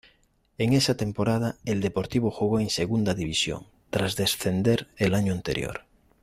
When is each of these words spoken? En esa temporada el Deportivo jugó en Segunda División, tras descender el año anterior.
En 0.57 0.73
esa 0.73 0.97
temporada 0.97 1.59
el 1.63 1.79
Deportivo 1.79 2.31
jugó 2.31 2.59
en 2.59 2.71
Segunda 2.71 3.13
División, 3.13 3.67
tras 3.91 4.15
descender 4.15 4.87
el 4.97 5.13
año 5.13 5.31
anterior. 5.31 5.85